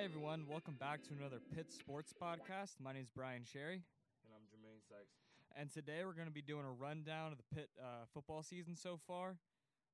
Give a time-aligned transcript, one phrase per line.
[0.00, 2.80] Hey everyone, welcome back to another Pitt Sports Podcast.
[2.80, 3.84] My name is Brian Sherry,
[4.24, 5.12] And I'm Jermaine Sykes.
[5.52, 8.72] and today we're going to be doing a rundown of the Pitt uh, football season
[8.72, 9.36] so far.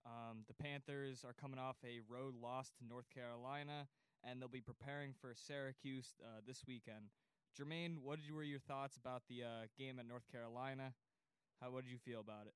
[0.07, 3.91] Um, the Panthers are coming off a road loss to North Carolina,
[4.23, 7.11] and they'll be preparing for Syracuse uh, this weekend.
[7.59, 10.95] Jermaine, what were your thoughts about the uh, game at North Carolina?
[11.59, 12.55] How what did you feel about it?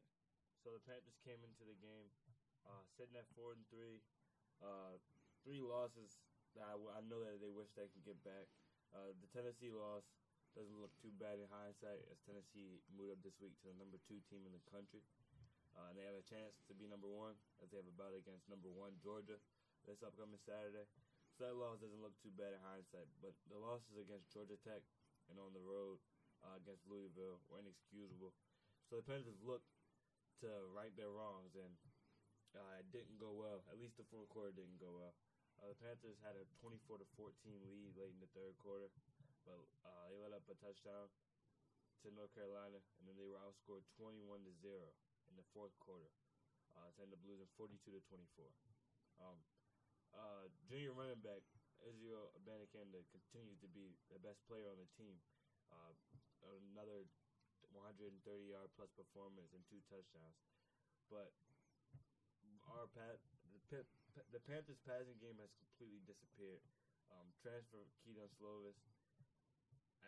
[0.62, 2.14] So the Panthers came into the game
[2.62, 4.06] uh, sitting at four and three,
[4.62, 5.02] uh,
[5.42, 6.14] three losses
[6.58, 8.50] I, I know that they wish they could get back.
[8.90, 10.02] Uh, the Tennessee loss
[10.58, 14.02] doesn't look too bad in hindsight, as Tennessee moved up this week to the number
[14.10, 14.98] two team in the country,
[15.78, 18.18] uh, and they have a chance to be number one as they have a battle
[18.18, 19.38] against number one Georgia
[19.86, 20.84] this upcoming Saturday.
[21.38, 24.82] So that loss doesn't look too bad in hindsight, but the losses against Georgia Tech
[25.30, 26.02] and on the road
[26.42, 28.34] uh, against Louisville were inexcusable.
[28.90, 29.70] So the Panthers looked
[30.42, 31.72] to right their wrongs, and
[32.58, 33.62] uh, it didn't go well.
[33.70, 35.14] At least the fourth quarter didn't go well.
[35.60, 37.36] Uh, the Panthers had a 24 to 14
[37.68, 38.88] lead late in the third quarter,
[39.44, 41.12] but uh, they let up a touchdown
[42.00, 44.88] to North Carolina, and then they were outscored 21 to zero
[45.28, 46.08] in the fourth quarter,
[46.80, 48.48] uh, to end up losing 42 to 24.
[49.20, 49.36] Um,
[50.16, 51.44] uh, junior running back
[51.84, 55.20] Israel Abanikanda continues to be the best player on the team.
[55.68, 55.92] Uh,
[56.72, 57.04] another
[57.76, 58.16] 130
[58.48, 60.40] yard plus performance and two touchdowns.
[61.12, 61.30] But
[62.64, 63.20] our pat
[63.52, 63.60] the
[64.34, 66.62] the Panthers passing game has completely disappeared.
[67.10, 68.78] Um, transfer Kedon Slovis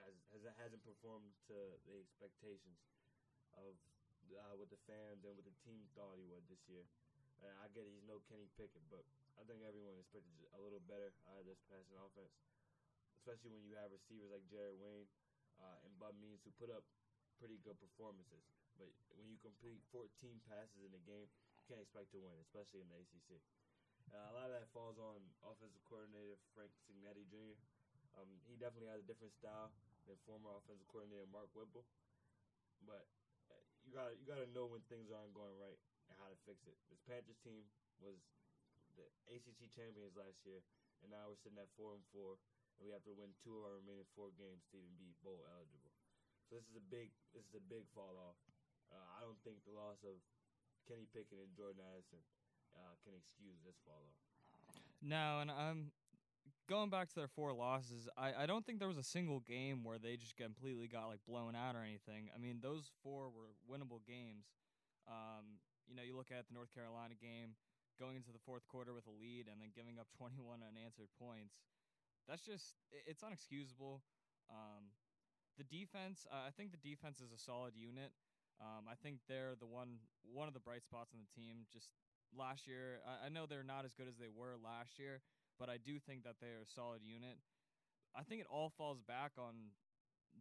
[0.06, 2.78] as has hasn't performed to the expectations
[3.54, 3.76] of
[4.32, 6.82] uh, what the fans and what the team thought he would this year.
[7.42, 9.02] And I get he's no Kenny Pickett, but
[9.34, 12.30] I think everyone expected a little better out of this passing offense,
[13.18, 15.10] especially when you have receivers like Jared Wayne
[15.58, 16.86] uh, and Bub Means who put up
[17.42, 18.46] pretty good performances.
[18.78, 20.06] But when you complete 14
[20.46, 21.26] passes in a game,
[21.58, 23.42] you can't expect to win, especially in the ACC.
[24.12, 27.56] Uh, a lot of that falls on offensive coordinator Frank Cignetti Jr.
[28.20, 29.72] Um, he definitely has a different style
[30.04, 31.88] than former offensive coordinator Mark Whipple.
[32.84, 33.08] But
[33.48, 35.80] uh, you got you got to know when things aren't going right
[36.12, 36.76] and how to fix it.
[36.92, 37.64] This Panthers team
[38.04, 38.20] was
[39.00, 40.60] the ACC champions last year,
[41.00, 42.36] and now we're sitting at four and four,
[42.76, 45.40] and we have to win two of our remaining four games to even be bowl
[45.56, 45.88] eligible.
[46.52, 48.36] So this is a big this is a big fall off.
[48.92, 50.20] Uh, I don't think the loss of
[50.84, 52.20] Kenny Pickett and Jordan Addison
[52.76, 54.22] uh, can excuse this fall off.
[55.02, 55.90] No, and I'm
[56.70, 58.08] going back to their four losses.
[58.16, 61.20] I, I don't think there was a single game where they just completely got like
[61.26, 62.30] blown out or anything.
[62.34, 64.46] I mean, those four were winnable games.
[65.10, 65.58] Um,
[65.90, 67.58] you know, you look at the North Carolina game,
[67.98, 71.60] going into the fourth quarter with a lead and then giving up 21 unanswered points.
[72.28, 73.98] That's just it's unexcusable.
[74.46, 74.94] Um,
[75.58, 78.14] the defense, uh, I think the defense is a solid unit.
[78.62, 81.66] Um, I think they're the one one of the bright spots on the team.
[81.66, 81.90] Just
[82.36, 85.20] last year, I, I know they're not as good as they were last year,
[85.58, 87.38] but I do think that they're a solid unit.
[88.16, 89.72] I think it all falls back on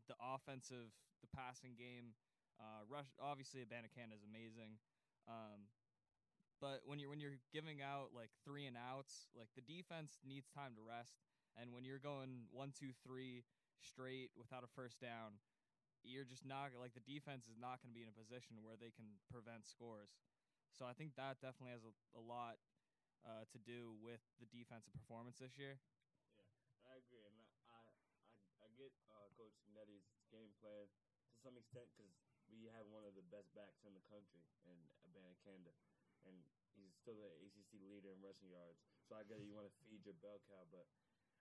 [0.07, 0.91] the offensive,
[1.23, 2.15] the passing game.
[2.59, 4.77] Uh, rush obviously Abanikanda is amazing,
[5.25, 5.65] um,
[6.61, 10.45] but when you're when you're giving out like three and outs, like the defense needs
[10.53, 11.17] time to rest,
[11.57, 13.41] and when you're going one two three
[13.81, 15.41] straight without a first down,
[16.05, 18.77] you're just not like the defense is not going to be in a position where
[18.77, 20.13] they can prevent scores.
[20.71, 22.57] So I think that definitely has a, a lot
[23.27, 25.77] uh, to do with the defensive performance this year.
[26.33, 26.47] Yeah,
[26.87, 27.37] I agree, and
[27.69, 32.13] I I, I get uh, Coach Netti's game plan to some extent because
[32.49, 35.73] we have one of the best backs in the country in Abana Abanikanda,
[36.27, 36.35] and
[36.75, 38.79] he's still the ACC leader in rushing yards.
[39.07, 40.87] So I get it, you want to feed your bell cow, but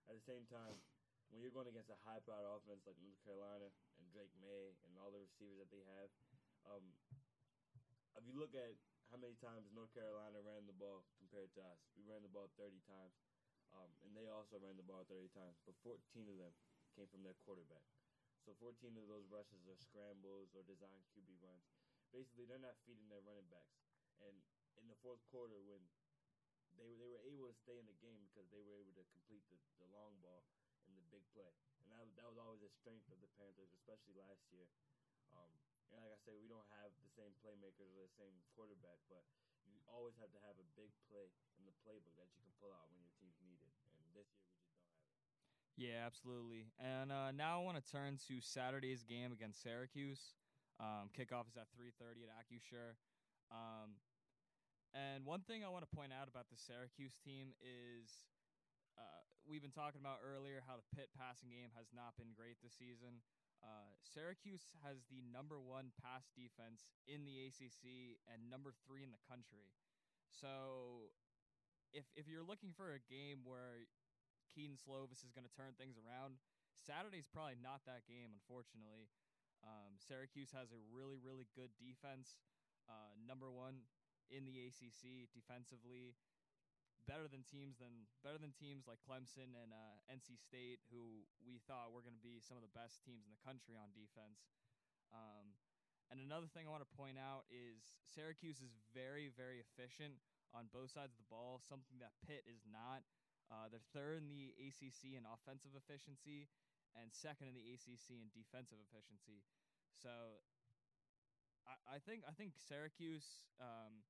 [0.08, 0.82] at the same time,
[1.30, 5.14] when you're going against a high-powered offense like North Carolina and Drake Maye and all
[5.14, 6.10] the receivers that they have,
[6.66, 6.82] um,
[8.18, 8.74] if you look at
[9.10, 12.46] how many times North Carolina ran the ball compared to us, we ran the ball
[12.54, 13.18] 30 times.
[13.74, 16.54] Um, and they also ran the ball 30 times, but 14 of them
[16.94, 17.86] came from their quarterback.
[18.42, 21.66] So 14 of those rushes are scrambles or design QB runs.
[22.10, 23.78] Basically, they're not feeding their running backs.
[24.22, 24.34] And
[24.80, 25.82] in the fourth quarter, when
[26.78, 29.04] they were, they were able to stay in the game because they were able to
[29.12, 30.46] complete the, the long ball
[30.88, 31.52] and the big play.
[31.84, 34.66] And that that was always a strength of the Panthers, especially last year.
[35.36, 35.52] Um,
[35.92, 36.79] and like I said, we don't have
[37.20, 39.28] same playmakers or the same quarterback, but
[39.68, 41.28] you always have to have a big play
[41.60, 43.68] in the playbook that you can pull out when your teams need it.
[44.00, 45.12] And this year we just don't have it.
[45.76, 46.72] Yeah, absolutely.
[46.80, 50.32] And uh, now I want to turn to Saturday's game against Syracuse.
[50.80, 52.96] Um, kickoff is at 3:30 at Acrisure.
[53.52, 54.00] Um,
[54.96, 58.24] and one thing I want to point out about the Syracuse team is
[58.98, 62.58] uh, we've been talking about earlier how the Pitt passing game has not been great
[62.64, 63.22] this season.
[63.60, 69.12] Uh, Syracuse has the number one pass defense in the ACC and number three in
[69.12, 69.68] the country.
[70.32, 71.12] So,
[71.92, 73.84] if if you're looking for a game where
[74.50, 76.42] Kedon Slovis is going to turn things around.
[76.82, 79.06] Saturday's probably not that game, unfortunately.
[79.62, 82.40] Um, Syracuse has a really, really good defense,
[82.88, 83.86] uh, number one
[84.32, 86.16] in the ACC defensively.
[87.08, 91.58] Better than teams than better than teams like Clemson and uh, NC State, who we
[91.66, 94.46] thought were going to be some of the best teams in the country on defense.
[95.10, 95.58] Um,
[96.10, 100.18] and another thing I want to point out is Syracuse is very, very efficient
[100.50, 103.06] on both sides of the ball, something that Pitt is not.
[103.50, 106.50] Uh, they're third in the ACC in offensive efficiency
[106.98, 109.42] and second in the ACC in defensive efficiency.
[109.94, 110.42] So
[111.86, 114.02] I, think I think Syracuse um,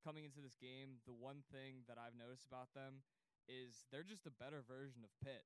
[0.00, 3.04] coming into this game, the one thing that I've noticed about them
[3.48, 5.44] is they're just a better version of Pitt.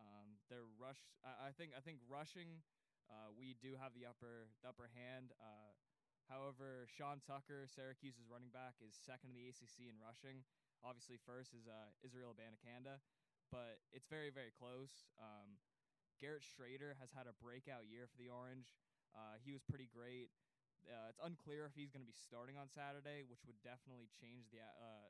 [0.00, 1.00] Um, they're rush.
[1.20, 2.64] I, I think I think rushing.
[3.10, 5.34] Uh, we do have the upper the upper hand.
[5.36, 5.74] Uh,
[6.30, 10.46] however, Sean Tucker, Syracuse's running back, is second in the ACC in rushing.
[10.80, 13.02] Obviously, first is uh, Israel Abanikanda,
[13.52, 15.10] but it's very very close.
[15.20, 15.60] Um,
[16.20, 18.76] Garrett Shrader has had a breakout year for the Orange.
[19.16, 20.30] Uh, he was pretty great.
[20.88, 24.48] Uh, it's unclear if he's going to be starting on Saturday, which would definitely change
[24.50, 25.08] the uh,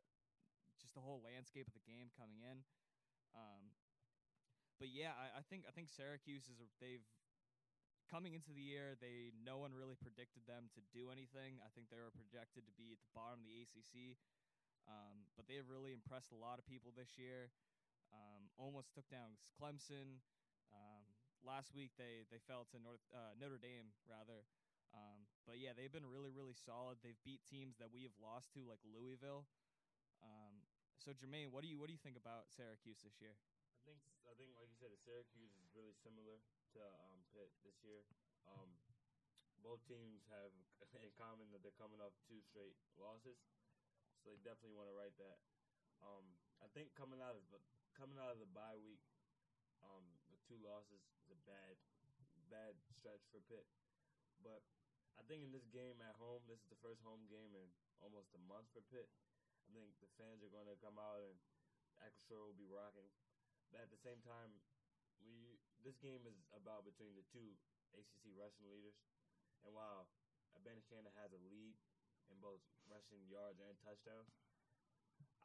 [0.81, 2.65] just the whole landscape of the game coming in.
[3.37, 3.71] Um,
[4.81, 7.05] but yeah, I, I, think I think Syracuse is they've
[8.09, 8.97] coming into the year.
[8.99, 11.63] They no one really predicted them to do anything.
[11.63, 14.19] I think they were projected to be at the bottom of the ACC,
[14.89, 17.53] um, but they have really impressed a lot of people this year.
[18.11, 20.19] Um, almost took down Clemson.
[20.75, 21.07] Um,
[21.47, 24.43] last week they they fell to North uh, Notre Dame rather.
[24.91, 26.99] Um, but yeah, they've been really, really solid.
[27.03, 29.47] They've beat teams that we have lost to, like Louisville.
[30.21, 30.67] Um,
[30.99, 33.33] so Jermaine, what do you what do you think about Syracuse this year?
[33.73, 36.43] I think I think like you said, Syracuse is really similar
[36.77, 38.05] to um, Pitt this year.
[38.45, 38.77] Um,
[39.65, 40.53] both teams have
[41.05, 43.41] in common that they're coming off two straight losses,
[44.21, 45.41] so they definitely want to write that.
[46.05, 47.45] Um, I think coming out of
[47.97, 49.01] coming out of the bye week,
[49.81, 51.81] um, with two losses is a bad
[52.53, 53.65] bad stretch for Pitt.
[54.45, 54.65] But
[55.31, 57.71] think in this game at home, this is the first home game in
[58.03, 59.06] almost a month for Pitt.
[59.62, 61.38] I think the fans are going to come out and
[62.03, 63.06] Acrisure will be rocking.
[63.71, 64.59] But at the same time,
[65.23, 67.55] we this game is about between the two
[67.94, 68.99] ACC rushing leaders,
[69.62, 70.11] and while
[70.59, 71.79] Abanikanda has a lead
[72.26, 74.35] in both rushing yards and touchdowns,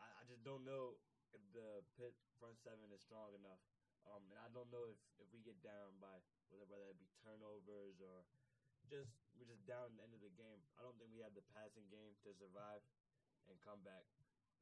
[0.01, 0.97] I, I just don't know
[1.29, 3.61] if the Pitt front seven is strong enough.
[4.09, 6.17] Um, and I don't know if, if we get down by
[6.49, 8.25] whether whether it be turnovers or
[8.87, 10.61] just we're just down at the end of the game.
[10.77, 12.81] I don't think we have the passing game to survive
[13.49, 14.05] and come back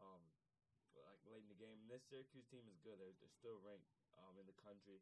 [0.01, 0.21] um,
[0.97, 1.77] like late in the game.
[1.85, 2.97] And this Syracuse team is good.
[2.97, 4.99] They're, they're still ranked um, in the country,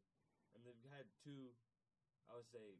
[0.52, 1.52] and they've had two,
[2.28, 2.78] I would say,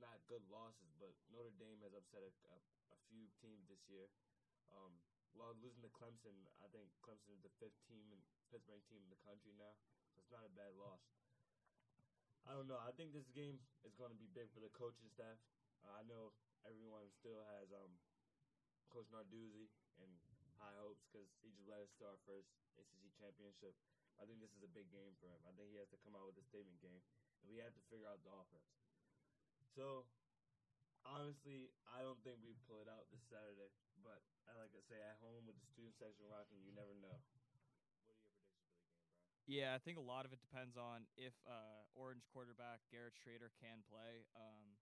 [0.00, 2.56] not good losses, but Notre Dame has upset a, a,
[2.94, 4.10] a few teams this year.
[4.72, 4.98] Um,
[5.32, 8.04] while losing to Clemson, I think Clemson is the fifth team
[8.52, 9.72] Pittsburgh team in the country now,
[10.12, 11.00] so it's not a bad loss.
[12.46, 12.78] I don't know.
[12.82, 15.38] I think this game is going to be big for the coaching staff.
[15.82, 16.34] Uh, I know
[16.66, 17.90] everyone still has um,
[18.90, 19.70] Coach Narduzzi
[20.02, 20.10] and
[20.58, 23.74] high hopes because he just led us to our first ACC championship.
[24.20, 25.40] I think this is a big game for him.
[25.46, 27.02] I think he has to come out with a statement game,
[27.42, 28.70] and we have to figure out the offense.
[29.72, 30.06] So,
[31.02, 33.72] honestly, I don't think we pull it out this Saturday.
[34.04, 37.22] But I like to say, at home with the student section rocking, you never know.
[39.50, 43.50] Yeah, I think a lot of it depends on if uh, Orange quarterback Garrett Shrader
[43.58, 44.22] can play.
[44.38, 44.78] Um,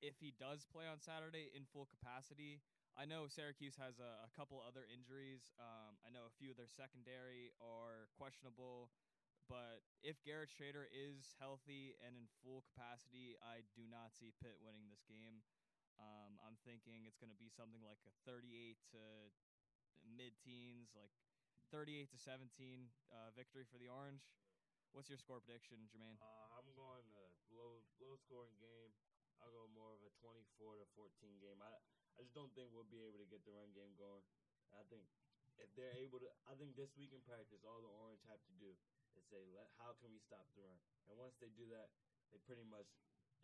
[0.00, 2.64] if he does play on Saturday in full capacity,
[2.96, 5.52] I know Syracuse has a, a couple other injuries.
[5.60, 8.88] Um, I know a few of their secondary are questionable.
[9.50, 14.56] But if Garrett Shrader is healthy and in full capacity, I do not see Pitt
[14.62, 15.44] winning this game.
[16.00, 19.02] Um, I'm thinking it's going to be something like a 38 to
[20.06, 21.12] mid teens, like
[21.72, 24.28] 38 to 17 uh, victory for the Orange.
[24.92, 26.20] What's your score prediction, Jermaine?
[26.20, 27.24] Uh, I'm going to
[27.56, 28.92] low low scoring game.
[29.40, 31.08] I'll go more of a 24 to 14
[31.40, 31.56] game.
[31.64, 31.72] I
[32.20, 34.20] I just don't think we'll be able to get the run game going.
[34.76, 35.08] I think
[35.56, 38.54] if they're able to, I think this week in practice, all the Orange have to
[38.60, 38.76] do
[39.16, 40.76] is say, "Let how can we stop the run?"
[41.08, 41.88] And once they do that,
[42.28, 42.92] they pretty much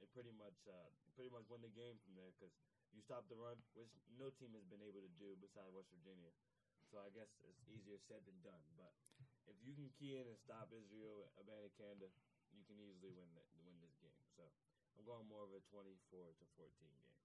[0.04, 2.52] they pretty much uh, pretty much win the game from there because
[2.92, 3.88] you stop the run, which
[4.20, 6.28] no team has been able to do besides West Virginia.
[6.88, 8.64] So I guess it's easier said than done.
[8.80, 8.97] But
[9.45, 12.09] if you can key in and stop Israel Abanikanda,
[12.52, 14.25] you can easily win the, win this game.
[14.33, 14.49] So
[14.97, 15.92] I'm going more of a 24
[16.33, 17.18] to 14 game.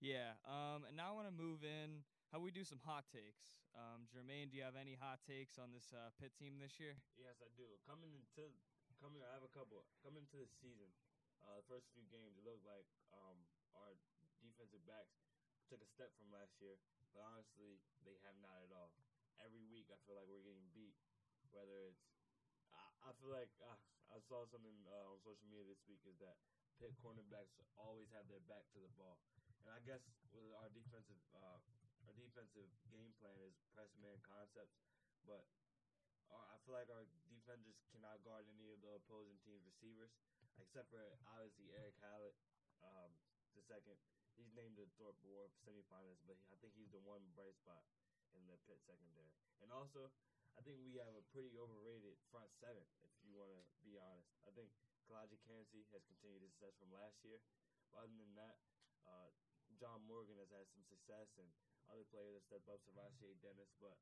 [0.00, 0.40] Yeah.
[0.48, 2.00] Um, and now I want to move in.
[2.32, 3.56] How we do some hot takes?
[3.72, 6.96] Um, Jermaine, do you have any hot takes on this uh, Pitt team this year?
[7.16, 7.64] Yes, I do.
[7.88, 8.52] Coming into
[9.00, 9.88] coming, I have a couple.
[10.04, 10.92] Coming into the season,
[11.40, 12.84] uh, the first few games, it looked like
[13.16, 13.38] um,
[13.80, 13.96] our
[14.44, 15.16] defensive backs
[15.68, 16.80] took a step from last year.
[17.12, 18.92] But honestly, they have not at all.
[19.40, 20.96] Every week, I feel like we're getting beat.
[21.54, 22.04] Whether it's,
[22.74, 23.78] I, I feel like uh,
[24.12, 26.36] I saw something uh, on social media this week is that
[26.78, 29.18] Pitt cornerbacks always have their back to the ball,
[29.58, 29.98] and I guess
[30.30, 31.58] with our defensive uh,
[32.06, 34.78] our defensive game plan is press man concepts,
[35.26, 35.42] but
[36.30, 37.02] our, I feel like our
[37.34, 40.14] defenders cannot guard any of the opposing team's receivers,
[40.62, 41.02] except for
[41.34, 42.38] obviously Erick Hallett,
[42.86, 43.10] um,
[43.58, 43.98] the second.
[44.38, 47.82] He's named the Thorpe Award semifinalist, but I think he's the one bright spot
[48.38, 49.34] in the Pitt secondary.
[49.58, 50.14] And also,
[50.54, 54.30] I think we have a pretty overrated front seven, if you want to be honest.
[54.46, 54.70] I think
[55.10, 57.42] Calijah Kancey has continued his success from last year.
[57.90, 58.62] But other than that,
[59.02, 59.28] uh,
[59.74, 61.50] John Morgan has had some success, and
[61.90, 63.74] other players have stepped up, SirVocea Dennis.
[63.82, 63.98] But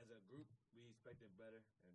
[0.00, 1.92] as a group, we expected better, and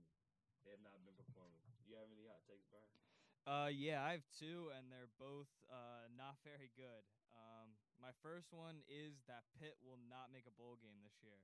[0.61, 1.61] they have not been performing.
[1.81, 2.97] Do you have any hot takes, Brian?
[3.43, 7.03] Uh, yeah, I have two, and they're both uh, not very good.
[7.33, 11.41] Um, my first one is that Pitt will not make a bowl game this year.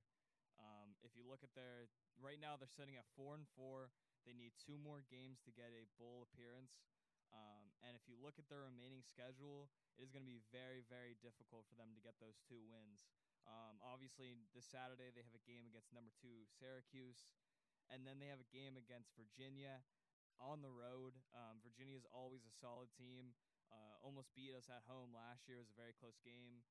[0.59, 1.87] Um, if you look at their
[2.19, 3.93] right now, they're sitting at four and four.
[4.27, 6.83] They need two more games to get a bowl appearance.
[7.31, 10.81] Um, and if you look at their remaining schedule, it is going to be very,
[10.89, 13.05] very difficult for them to get those two wins.
[13.47, 17.29] Um, obviously, this Saturday they have a game against number two Syracuse,
[17.87, 19.81] and then they have a game against Virginia
[20.41, 21.15] on the road.
[21.31, 23.33] Um, Virginia is always a solid team.
[23.69, 25.61] Uh, almost beat us at home last year.
[25.61, 26.65] It was a very close game.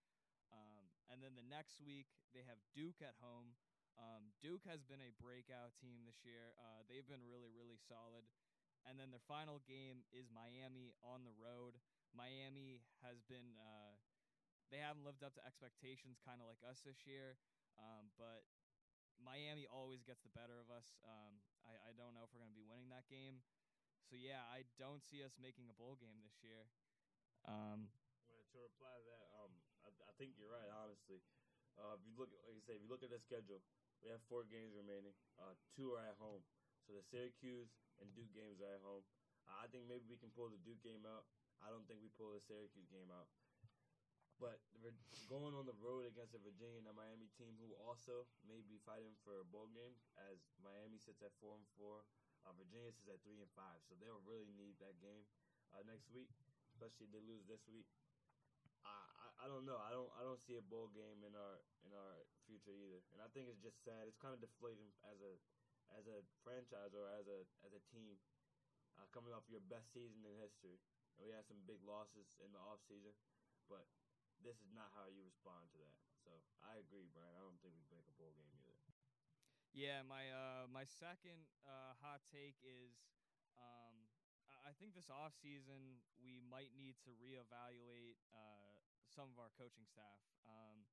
[0.50, 3.54] Um, and then the next week they have Duke at home.
[3.98, 6.54] Um, Duke has been a breakout team this year.
[6.54, 8.26] Uh, they've been really, really solid.
[8.86, 11.82] And then their final game is Miami on the road.
[12.14, 13.98] Miami has been, uh,
[14.70, 17.36] they haven't lived up to expectations, kind of like us this year.
[17.74, 18.46] Um, but
[19.18, 20.94] Miami always gets the better of us.
[21.02, 23.42] Um, I, I don't know if we're going to be winning that game.
[24.06, 26.70] So, yeah, I don't see us making a bowl game this year.
[27.48, 27.88] Um,
[28.52, 30.68] to reply to that, um, I, I think you're right.
[30.68, 31.24] Honestly,
[31.80, 33.64] uh, if you look, like I say, if you look at the schedule,
[34.04, 35.16] we have four games remaining.
[35.40, 36.44] Uh, two are at home,
[36.84, 37.72] so the Syracuse
[38.04, 39.02] and Duke games are at home.
[39.48, 41.24] I think maybe we can pull the Duke game out.
[41.64, 43.32] I don't think we pull the Syracuse game out.
[44.38, 44.94] But Vir-
[45.26, 48.78] going on the road against a Virginia and a Miami team who also may be
[48.86, 49.98] fighting for a bowl game,
[50.30, 52.06] as Miami sits at four and four,
[52.46, 55.26] uh, Virginia sits at three and five, so they'll really need that game
[55.74, 56.30] uh, next week,
[56.78, 57.90] especially if they lose this week.
[58.86, 59.78] I, I, I don't know.
[59.82, 63.18] I don't I don't see a bowl game in our in our future either, and
[63.18, 64.06] I think it's just sad.
[64.06, 65.34] It's kind of deflating as a
[65.98, 68.14] as a franchise or as a as a team
[68.98, 70.78] uh, coming off your best season in history,
[71.18, 73.14] and we had some big losses in the off season,
[73.66, 73.86] but
[74.42, 75.98] this is not how you respond to that.
[76.22, 76.30] So
[76.62, 77.34] I agree, Brian.
[77.34, 78.78] I don't think we make a bowl game either.
[79.76, 82.96] Yeah, my uh, my second uh, hot take is
[83.60, 84.07] um,
[84.68, 88.76] I- think this off season we might need to reevaluate uh,
[89.08, 90.20] some of our coaching staff.
[90.44, 90.84] Um,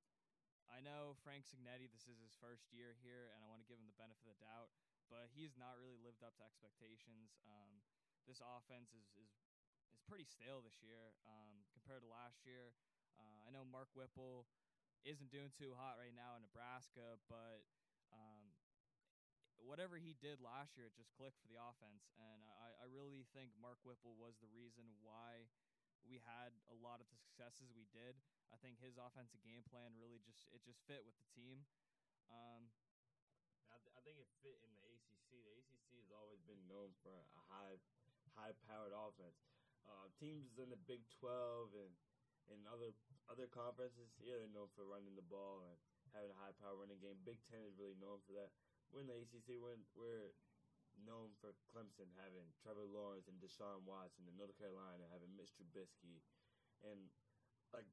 [0.72, 3.75] I know Frank Cignetti, this is his first year here, and I want to give
[3.75, 4.72] him the benefit of the doubt,
[5.12, 7.36] but he's not really lived up to expectations.
[7.44, 7.84] Um,
[8.24, 9.44] this offense is, is
[9.91, 12.74] is pretty stale this year um, compared to last year.
[13.20, 14.48] Uh, I know Mark Whipple
[15.03, 17.67] isn't doing too hot right now in Nebraska, but
[18.10, 18.55] um,
[19.65, 22.05] whatever he did last year, it just clicked for the offense.
[22.15, 25.50] And I, I really think Mark Whipple was the reason why
[26.05, 28.13] we had a lot of the successes we did.
[28.53, 31.65] I think his offensive game plan really just it just fit with the team.
[32.29, 32.69] Um,
[33.74, 35.41] I, th- I think it fit in the ACC.
[35.41, 37.81] The ACC has always been known for a high,
[38.38, 39.38] high-powered offense.
[39.86, 41.93] Uh, teams in the Big Twelve and
[42.50, 42.93] and other
[43.25, 45.77] other conferences, yeah, they're known for running the ball and
[46.13, 47.17] having a high-power running game.
[47.25, 48.53] Big Ten is really known for that.
[48.94, 49.58] We're in the ACC.
[49.60, 50.34] We're we're
[51.04, 56.24] known for Clemson having Trevor Lawrence and Deshaun Watson, and North Carolina having Mitch Trubisky,
[56.86, 57.12] and
[57.75, 57.88] like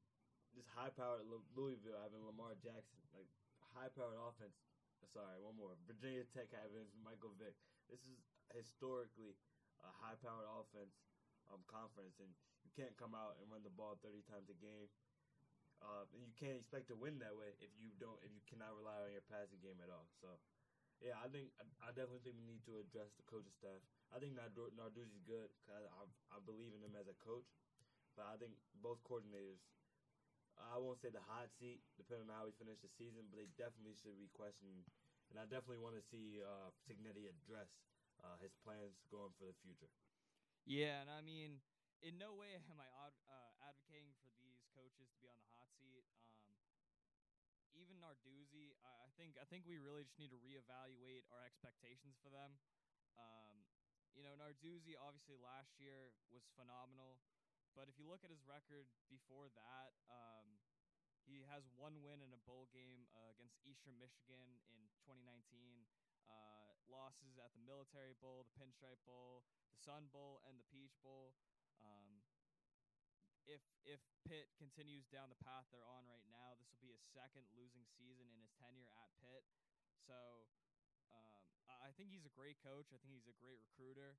[0.53, 1.25] this high-powered
[1.57, 3.27] Louisville having Lamar Jackson, like
[3.73, 4.53] high-powered offense.
[5.11, 5.75] Sorry, one more.
[5.83, 7.59] Virginia Tech having Michael Vick.
[7.91, 8.23] This is
[8.55, 9.35] historically
[9.83, 10.95] a high-powered offense
[11.51, 12.31] um, conference, and
[12.63, 14.87] you can't come out and run the ball 30 times a game.
[15.83, 18.71] Uh, and you can't expect to win that way if you don't if you cannot
[18.71, 20.07] rely on your passing game at all.
[20.23, 20.31] So,
[21.03, 23.83] yeah, I think I, I definitely think we need to address the coaching staff.
[24.09, 27.49] I think Nardu- Narduzzi's good because I, I believe in him as a coach,
[28.15, 29.61] but I think both coordinators.
[30.53, 33.49] I won't say the hot seat, depending on how we finish the season, but they
[33.57, 34.85] definitely should be questioning.
[35.33, 37.73] And I definitely want to see uh, Cignetti address
[38.21, 39.89] uh, his plans going for the future.
[40.69, 41.59] Yeah, and I mean,
[42.05, 45.67] in no way am I uh, advocating for these coaches to be on the hot
[45.81, 46.05] seat.
[46.45, 46.61] Um,
[47.73, 52.27] even Narduzzi, I, think I think we really just need to reevaluate our expectations for
[52.27, 52.59] them.
[53.15, 53.63] Um,
[54.11, 57.15] you know, Narduzzi obviously last year was phenomenal,
[57.71, 60.59] but if you look at his record before that, um,
[61.23, 65.87] he has one win in a bowl game uh, against Eastern Michigan in 2019.
[66.23, 70.95] Uh, losses at the Military Bowl, the Pinstripe Bowl, the Sun Bowl, and the Peach
[71.03, 71.35] Bowl.
[71.83, 72.22] Um,
[73.47, 77.03] if if Pitt continues down the path they're on right now, this will be his
[77.11, 79.43] second losing season in his tenure at Pitt.
[80.07, 80.47] So
[81.11, 82.91] um, I think he's a great coach.
[82.91, 84.15] I think he's a great recruiter.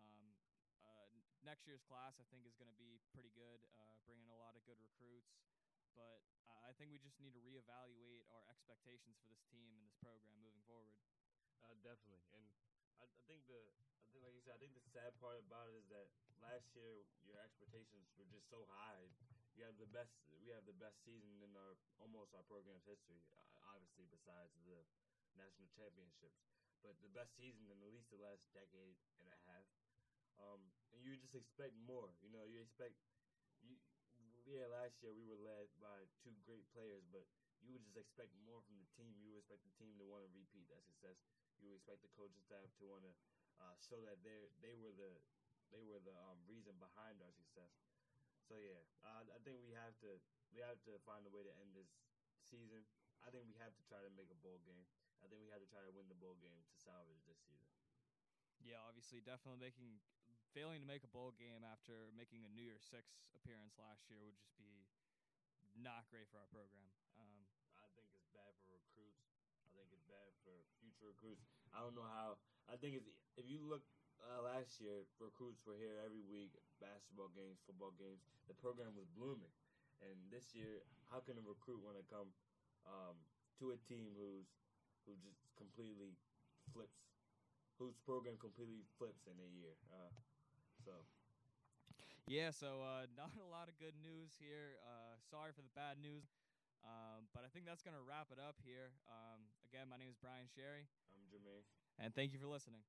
[0.00, 0.36] Um,
[0.82, 1.06] uh,
[1.44, 4.56] next year's class, I think, is going to be pretty good, uh, bringing a lot
[4.58, 5.30] of good recruits.
[5.92, 6.24] But
[6.64, 10.40] I think we just need to reevaluate our expectations for this team and this program
[10.40, 10.96] moving forward.
[11.62, 12.48] Uh, definitely, and
[13.02, 15.76] I, think the I think like you said, I think the sad part about it
[15.78, 16.06] is that
[16.38, 19.10] last year your expectations were just so high.
[19.58, 20.16] You have the best.
[20.40, 23.20] We have the best season in our almost our program's history.
[23.68, 24.80] Obviously, besides the
[25.36, 26.40] national championships,
[26.80, 29.68] but the best season in at least the last decade and a half.
[30.40, 32.16] Um, and you just expect more.
[32.24, 32.96] You know, you expect
[33.60, 33.76] you.
[34.48, 37.22] Yeah, last year we were led by two great players, but
[37.62, 39.14] you would just expect more from the team.
[39.22, 41.18] You would expect the team to want to repeat that success.
[41.62, 43.14] You would expect the coaching staff to want to
[43.62, 45.22] uh, show that they they were the
[45.70, 47.72] they were the um, reason behind our success.
[48.44, 50.18] So yeah, uh, I think we have to
[50.52, 51.88] we have to find a way to end this
[52.44, 52.84] season.
[53.22, 54.84] I think we have to try to make a bowl game.
[55.22, 57.70] I think we have to try to win the bowl game to salvage this season.
[58.58, 60.02] Yeah, obviously, definitely making
[60.52, 64.20] failing to make a bowl game after making a New Year's Six appearance last year
[64.20, 64.84] would just be
[66.02, 66.90] not great for our program.
[67.14, 67.46] Um,
[67.78, 69.22] I think it's bad for recruits.
[69.62, 70.50] I think it's bad for
[70.82, 71.46] future recruits.
[71.70, 72.42] I don't know how.
[72.66, 73.06] I think it's
[73.38, 73.86] if you look
[74.18, 78.18] uh, last year, recruits were here every week, basketball games, football games.
[78.50, 79.54] The program was blooming,
[80.02, 82.34] and this year, how can a recruit want to come
[82.82, 83.14] um,
[83.62, 84.50] to a team who's
[85.06, 86.18] who just completely
[86.74, 86.98] flips,
[87.78, 89.78] whose program completely flips in a year?
[89.86, 90.10] Uh,
[90.82, 90.98] so.
[92.30, 94.78] Yeah, so uh, not a lot of good news here.
[94.82, 96.30] Uh, sorry for the bad news.
[96.82, 98.90] Um, but I think that's going to wrap it up here.
[99.06, 100.90] Um, again, my name is Brian Sherry.
[101.14, 101.62] I'm Jermaine.
[102.02, 102.82] And thank you for listening.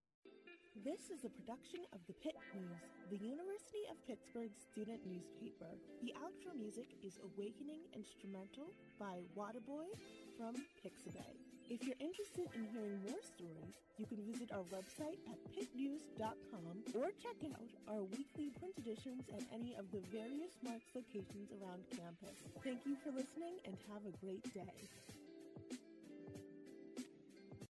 [0.81, 2.81] This is a production of the Pitt News,
[3.13, 5.69] the University of Pittsburgh student newspaper.
[6.01, 9.93] The outro music is Awakening Instrumental by Wataboi
[10.33, 11.52] from Pixabay.
[11.73, 17.09] If you're interested in hearing more stories, you can visit our website at pittnews.com or
[17.17, 22.37] check out our weekly print editions at any of the various Marks locations around campus.
[22.63, 24.69] Thank you for listening and have a great day.